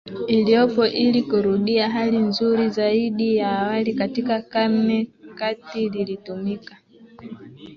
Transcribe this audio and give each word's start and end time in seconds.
iliyopo 0.27 0.85
ili 0.85 1.21
kurudia 1.23 1.89
hali 1.89 2.17
nzuri 2.17 2.69
zaidi 2.69 3.35
ya 3.37 3.59
awali 3.59 3.93
Katika 3.93 4.41
Karne 4.41 5.09
za 5.27 5.33
Kati 5.33 5.89
lilitumika 5.89 6.77